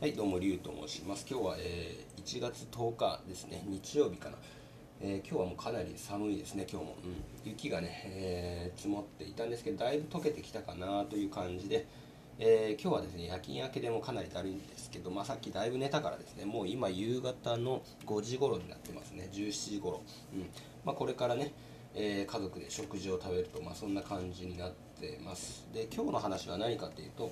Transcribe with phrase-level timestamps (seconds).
[0.00, 1.26] はい、どうも、りゅうと申します。
[1.28, 4.36] 今日は、えー1月10日ですね、日曜日かな。
[4.98, 6.96] えー今日はもうかなり寒いですね、今日も。
[7.04, 11.86] うん、雪がね、えー積もっていたんですけど、だいぶ溶けてきたかなという感じで、
[12.38, 20.00] えー今日はですね、夜勤明けでもかなりだるいんですけど、まあ、さっきだいぶ寝たからですね、もう今夕方の5時頃になってますね、17時頃。
[20.32, 20.48] うん
[20.82, 21.52] まあ、これからね、
[21.94, 25.68] え家族で食事を食べると、まあ、そんな感じになってます。
[25.74, 27.30] で、今日の話は何かというと、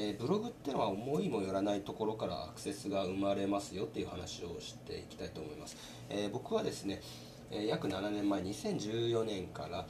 [0.00, 5.76] えーブログっていうのは思いもよらないところからアクセスが生まれますよっていう話をしていきたいと思います、
[6.08, 7.02] えー僕はですね、
[7.50, 9.86] え約7年前2014年から、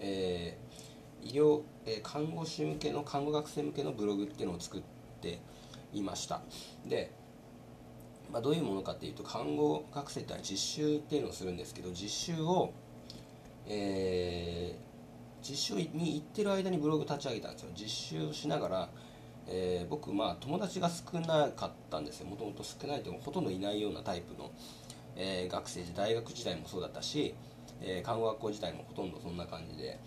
[0.00, 0.58] え
[1.22, 4.82] 医療、え看護師向けの看護学生向けのブログっていうのを作っ
[5.20, 5.38] て
[5.92, 6.42] いました。
[6.84, 7.12] で
[8.32, 12.72] まあ、どういうものかっていうと看護学生って実習っていうのをするんですけど実習を、
[13.68, 14.92] えー
[15.42, 17.70] 実習に行ってる間にブログ立ち上げたんですよ。
[17.74, 18.88] 実習をしながら、
[19.48, 22.26] えー僕まあ友達が少なかったんですよ。
[22.26, 24.50] もともと少ないというかほとんどいないようなタイプの、
[25.16, 27.34] えー学生時大学時代もそうだったし、
[27.80, 29.98] えー看護学校時代もほとんどそんな感じで、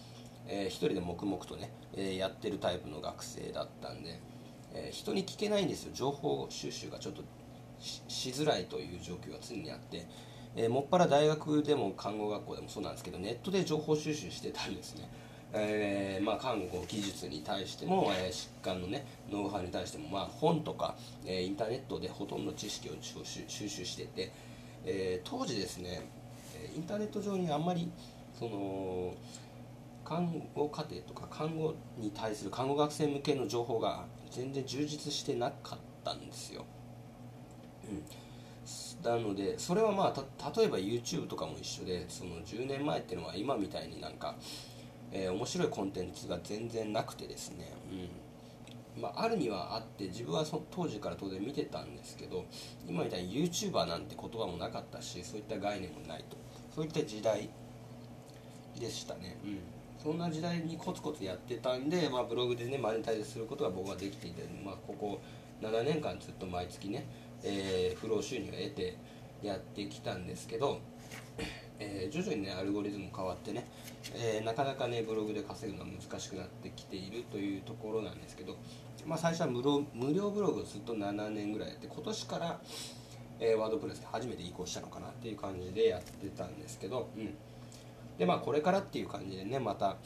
[0.48, 4.20] えー一人で黙々とね、えーやってるタイプの学生だったんで、
[4.74, 5.92] えー人に聞けないんですよ。
[5.94, 7.24] 情報収集がちょっと
[7.80, 10.08] しづらいという状況が常にあって、
[10.56, 15.10] えーもっぱら大学でも看護学校でもそうなんですけどネットで情報収集してたりですね、
[15.58, 24.32] えーまあ、看護技術に対しても、えー疾患のねノウハウに対しても、まあ、本とか、えーインターネットでほとんど知識を収集収集してて、
[24.86, 26.02] えー当時ですね
[26.56, 27.90] えーインターネット上にあんまり
[28.38, 29.14] その
[30.04, 36.66] 看護課程とか看護に対する看護学生向けの情報が全然充実してなかったんですよ。
[37.90, 44.36] うん、なのでそれはまあた例えば YouTube とかも一緒でその10年前っていうのは今みたいになんか、
[45.18, 47.72] えー面白いコンテンツが全然なくてですね、
[48.98, 49.02] うん。
[49.02, 52.46] まあ、あるにはあって自分はそ当時から当然見てたんですけど
[52.88, 56.38] 今みたいに YouTuber なんて言葉もなかったしそういった概念もないと。
[56.76, 57.50] そういった時代
[58.78, 59.60] でしたね、うん、
[60.04, 65.22] そんな時代にコツコツやってたんで、まあ、ブログでねマネタイズすることが僕はできていて、まあ、ここ
[65.62, 67.08] 7年間ずっと毎月ね、
[67.44, 68.98] えー不労収入を得て
[69.42, 70.82] やってきたんですけど、
[71.80, 73.66] えー徐々にねアルゴリズム変わってね、
[74.14, 78.58] えーなかなかねブログで稼ぐのは難しくなってきているというところなんですけど、
[79.06, 82.60] まあ、最初は無料無料ブログをずっと7年ぐらいやって今年から、
[83.40, 87.34] えーワードプレスで初めて移行したのかなっていう感じでやってたんですけど、うん、
[88.18, 89.98] でまあこれからっていう感じでねまた、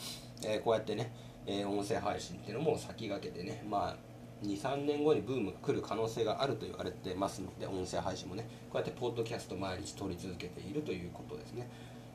[0.44, 1.12] えこうやってね、
[1.46, 4.10] え音声配信っていうのも先駆けてねまあ
[4.44, 11.70] 23年後にブームが来る可能性があると言われてますので音声配信もねこうやってポッドキャスト毎日撮り続けているということですね。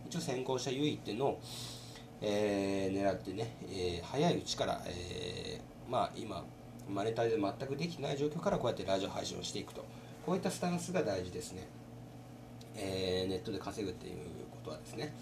[0.07, 1.41] 一応先行者優位っていうのを、
[2.21, 6.45] えー狙ってね、えー早いうちから、えーまあ今
[6.89, 9.85] マネタイズ全くできない状況からこうやってラジオ配信をしていくと。
[10.25, 11.67] こういったスタンスが大事ですね。
[12.77, 14.17] えーネットで稼ぐっていう
[14.51, 15.15] ことはですね、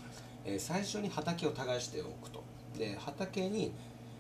[0.45, 2.43] え最初に畑を耕しておくと。
[2.79, 3.73] で畑に、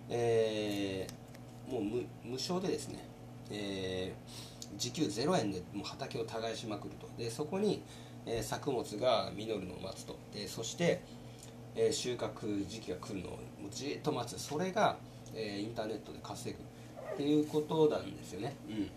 [0.08, 1.21] えー
[1.68, 3.04] もう無無償でですね、
[3.50, 7.06] えー時給0円でもう畑を耕しまくると。
[7.18, 7.82] でそこに、
[8.24, 10.16] えー作物が実るのを待つと。
[10.32, 11.02] でそして、
[11.76, 13.38] えー収穫時期が来るのを
[13.70, 14.40] じっと待つ。
[14.40, 14.96] それが、
[15.34, 16.62] えーインターネットで稼ぐ
[17.12, 18.54] っていうことなんですよね。
[18.68, 18.90] うん。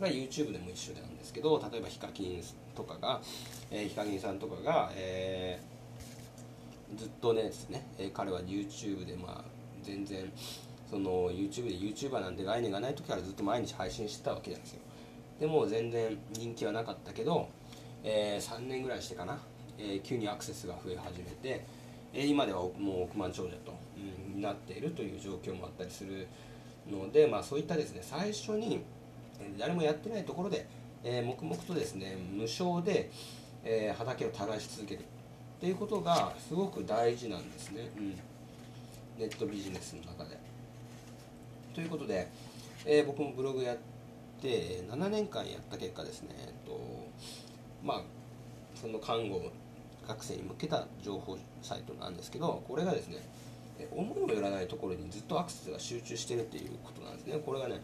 [0.00, 2.42] まあ、YouTube でも一緒なんですけど例えばヒカキン
[2.74, 3.20] とかが、
[3.70, 9.44] えーヒカキンさんとかが、えーずっとねですね、えー彼は YouTube でまあ
[9.82, 10.30] 全然
[10.90, 14.80] その YouTube で YouTuber なんて概念がない時からずっと毎日配信してたわけなんですよ。
[15.38, 17.48] でも全然人気はなかったけど、
[18.02, 19.38] え3年ぐらいしてかな、
[19.78, 21.64] えー急にアクセスが増え始めて、
[22.12, 23.72] えー今ではもう億万長者と、
[24.34, 26.26] うんなっているという状況もあったりする
[26.90, 28.82] ので、まあ、そういったですね最初に
[29.58, 30.66] 誰もやってないところで、
[31.04, 33.10] えー黙々とですね無償で、
[33.64, 35.02] えー畑を耕し続けるっ
[35.60, 38.10] ていうことがすごく大事なんですね、うん、
[39.18, 40.39] ネットビジネスの中で。
[41.74, 42.28] ということで、
[42.86, 43.78] えー僕もブログやっ
[44.40, 46.80] て7年間やった結果ですね、えっと
[47.84, 48.02] まあ、
[48.74, 49.40] その看護
[50.08, 53.18] 学生に向けた情報サイトなんですけどこれがですね
[53.92, 57.38] 思いもよらないところにずっとアクセスが集中してるっていうことなんですね。
[57.44, 57.80] これがね、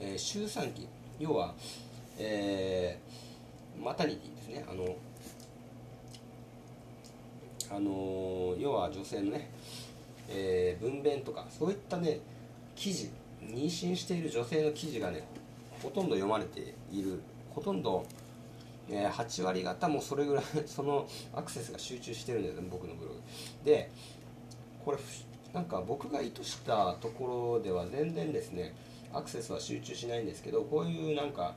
[0.00, 0.88] えー周産期。
[1.18, 1.54] 要は、
[2.18, 4.64] えーマタニティですね。
[4.68, 4.96] あの
[7.70, 9.50] あの要は女性のね、
[10.28, 12.18] えー分娩とかそういったね
[12.80, 13.10] 記事
[13.42, 15.22] 妊娠している女性の記事がね
[15.82, 18.06] ほとんど読まれているほとんど、
[18.88, 23.20] えー8割方もそれぐらい そのアクセスが集中してるんですよ僕のブログ。
[23.66, 23.90] で
[24.82, 24.98] これ
[25.52, 28.74] なんか僕が意図したところでは全然ですね
[29.12, 31.54] アクセスは集中しないんですけどこういうなんか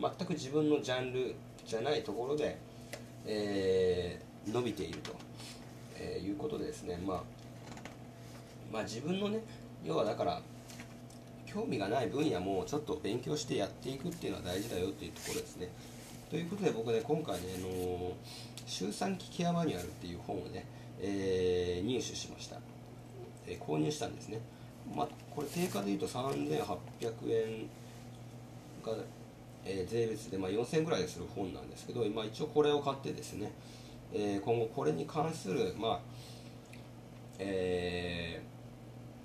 [0.00, 1.34] 全く自分のジャンル
[1.66, 2.56] じゃないところで、
[3.26, 5.12] えー、伸びていると、
[5.96, 7.22] えー、いうことでですね、まあ、
[8.72, 9.42] まあ自分のね
[9.84, 10.42] 要はだから
[11.46, 15.68] 興味がない分野もちょっと勉強してやっていくっていうのは大事だよっていうところですね。
[16.30, 18.12] ということで僕ね今回ね、あの
[18.66, 20.66] 周産期ケアマニュアルっていう本をね、
[21.00, 22.56] えー、入手しました、
[23.46, 24.40] えー、購入したんですね。
[24.94, 26.46] まあ、これ定価でいうと3800
[27.30, 27.68] 円
[28.84, 28.92] が、
[29.64, 33.52] えー、税別で、まあ、4000円ぐらいする本なんですけど、まあ、一応これを買ってですね、
[34.12, 36.00] えー、今後これに関する、まあ
[37.38, 38.55] えー、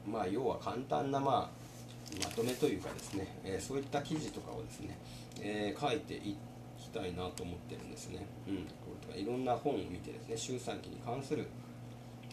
[0.06, 4.98] まあ、要は簡単な、まあ、まとめというかですね、えそういった記事とかをですね、
[5.39, 6.36] え書いてい
[6.80, 8.63] きたいなと思ってるんですね、うん、こ
[9.01, 11.48] れとかいろんな本を見てですね周産期に関する、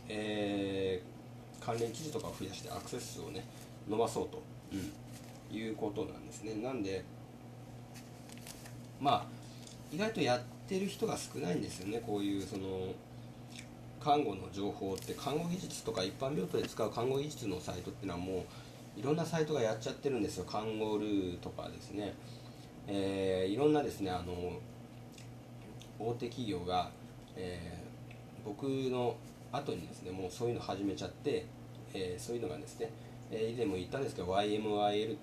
[0.09, 1.19] えー
[1.61, 3.45] 関連記事とかを増やしてアクセス数をね
[3.89, 4.43] 伸ばそうと、
[4.73, 4.77] う
[5.55, 6.55] ん、いうことなんですね。
[6.63, 7.05] なんで
[9.01, 9.27] まあ
[9.93, 12.03] 意外とやってる人が少ないんですよね。
[12.05, 12.93] こういうその
[14.09, 18.47] 看護の情報って看護技術とか一般病棟で使う看護技術のサイトっていうのはも
[18.97, 20.45] ういろんなサイトがやっちゃってるんですよ。
[20.45, 22.15] 看護ルーとかですね、
[22.87, 24.59] えー、いろんなですねあの
[25.99, 26.91] 大手企業が、
[27.37, 29.15] えー、僕の
[29.53, 31.45] 後にですねもうそういうの始めちゃって、
[31.93, 32.91] えー、そういうのがですね、
[33.31, 35.17] えー、以前も言ったんですけど YMYL っていう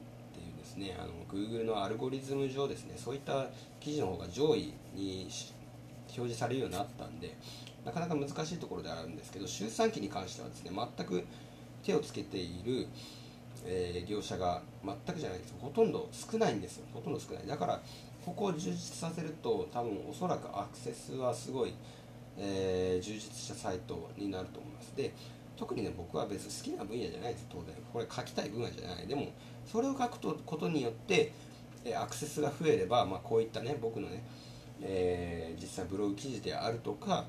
[0.60, 3.48] ですねあの Google のアルゴリズム上ですねそういった
[3.80, 5.28] 記事の方が上位に
[6.08, 7.36] 表示されるようになったんで
[7.86, 11.24] なかなか難しいところであるんですけど周産期に関してはですね全く
[11.84, 12.88] 手をつけている、
[13.66, 15.54] えー、業者が全くじゃないです。
[15.60, 16.86] ほとんど少ないんですよ。
[16.94, 17.48] ほとんど少ない。
[17.48, 17.82] だから
[18.26, 21.74] ここを充実させると多分おそらくアクセスはすごい
[22.38, 24.94] えー、充実したサイトになると思います。
[24.96, 25.14] で
[25.56, 27.46] 特にね僕は別に好きな分野じゃないです。
[27.50, 27.74] 当然。
[27.94, 29.08] これ書きたい分野じゃない。
[29.08, 29.32] でも
[29.66, 31.32] それを書くことによって、
[31.96, 34.22] アクセスが増えれば、まあ、こういったね僕のね、
[34.82, 37.26] えー、実際ブログ記事であるとか、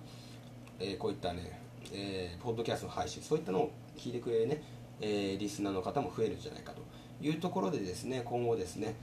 [0.78, 1.60] えこういったね、
[1.92, 4.62] えポッドキャストの配信そういったのを聞いてくれるね、
[5.00, 6.82] えリスナーの方も増えるんじゃないかと
[7.20, 8.94] いうところでですね今後ですね、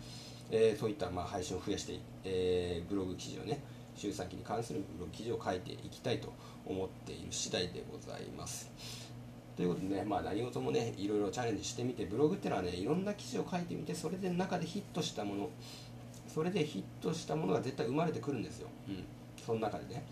[0.52, 3.60] えそういったまあ配信を増やして、えブログ記事をね
[3.96, 6.34] 周産期に関するブログ記事を書いていきたいと
[6.66, 8.72] 思っている次第でございます。
[9.56, 15.50] ということでね、まあ、何事もね、いろいろチャレンジしてみて、ブログっていうのはね、いろんな記事を書いてみて、それで中でヒットしたもの、
[16.28, 18.68] それでヒットしたものが絶対生まれてくるんですよ。
[18.90, 19.04] うん。
[19.46, 20.04] その中でね。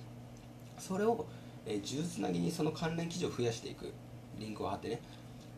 [0.78, 1.26] それを、
[1.66, 3.94] えー、呪術なぎにその関連記事を増やしていく。
[4.40, 5.02] リンクを貼ってね。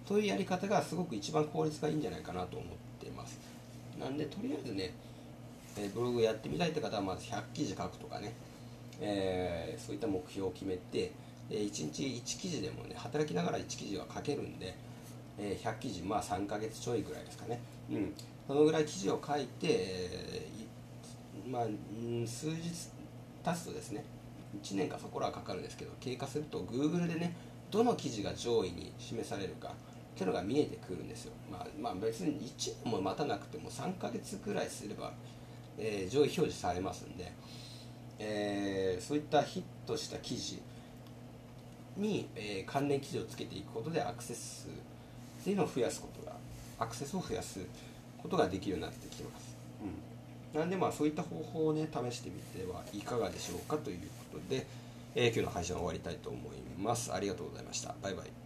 [0.06, 2.70] というやり方がすごく一番効率がいいんじゃないかなと思っ
[3.00, 3.40] てます。
[4.00, 4.94] なんで、とりあえずね、
[5.78, 8.34] えブログやってみたいって方はまず100記事書くとかね、
[9.00, 11.12] えー、そういった目標を決めて、
[11.50, 14.76] え1日1記事でもね働きながら1記事は書けるんで、
[15.40, 17.60] え100記事まあ3ヶ月ちょいぐらいですかね、
[17.90, 18.14] うん、
[18.48, 21.64] そのぐらい記事を書いて、えー、まあ、
[22.28, 22.90] 数日
[23.44, 24.04] 経つとですね
[24.62, 27.36] 1年かそこらはかかるんですけど経過すると Google でね
[27.72, 29.72] どの記事が上位に示されるかっ
[30.16, 35.14] ていうのが見えてくるんですよ、まあ、まあ、別に1年も待たなくても3ヶ月ぐらいすれば
[35.78, 37.32] えー、上位表示されますんで、
[38.20, 40.62] えー、そういったヒットした記事
[41.98, 44.72] に、えー、関連記事をつけていくことでアクセス数っ
[45.44, 46.36] ていうのを増やすことが
[46.80, 47.60] アクセスを増やす
[48.22, 49.90] ことができるようになってきてます、うん、
[50.54, 54.00] なんでまあそういった方法をね試してみてはいかがでしょうかという
[54.32, 54.66] ことで、
[55.16, 57.14] えー、今日の配信は終わりたいと思います。
[57.14, 57.96] ありがとうございました。
[58.02, 58.43] バイバイ。